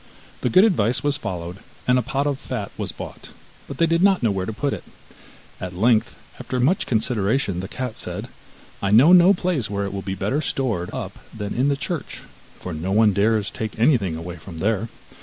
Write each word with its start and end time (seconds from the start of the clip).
The 0.41 0.49
good 0.49 0.63
advice 0.63 1.03
was 1.03 1.15
followed, 1.17 1.57
and 1.87 1.99
a 1.99 2.01
pot 2.01 2.25
of 2.25 2.39
fat 2.39 2.71
was 2.75 2.91
bought, 2.91 3.29
but 3.67 3.77
they 3.77 3.85
did 3.85 4.01
not 4.01 4.23
know 4.23 4.31
where 4.31 4.47
to 4.47 4.51
put 4.51 4.73
it. 4.73 4.83
At 5.59 5.75
length, 5.75 6.15
after 6.39 6.59
much 6.59 6.87
consideration, 6.87 7.59
the 7.59 7.67
cat 7.67 7.99
said: 7.99 8.27
'I 8.81 8.89
know 8.97 9.13
no 9.13 9.35
place 9.35 9.69
where 9.69 9.85
it 9.85 9.93
will 9.93 10.01
be 10.01 10.15
better 10.15 10.41
stored 10.41 10.89
up 10.91 11.19
than 11.31 11.53
in 11.53 11.67
the 11.67 11.77
church, 11.77 12.23
for 12.59 12.73
no 12.73 12.91
one 12.91 13.13
dares 13.13 13.51
take 13.51 13.77
anything 13.77 14.15
away 14.15 14.37
from 14.37 14.57
there. 14.57 14.89